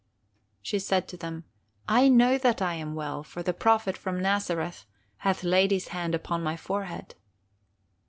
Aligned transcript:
"She 0.63 0.79
said 0.79 1.07
to 1.09 1.15
them: 1.17 1.43
'I 1.87 2.09
know 2.09 2.37
that 2.39 2.59
I 2.59 2.73
am 2.73 2.95
well, 2.95 3.21
for 3.21 3.43
the 3.43 3.53
Prophet 3.53 3.95
from 3.95 4.19
Nazareth 4.19 4.85
hath 5.17 5.43
laid 5.43 5.69
his 5.69 5.89
hand 5.89 6.15
upon 6.15 6.41
my 6.41 6.57
forehead. 6.57 7.13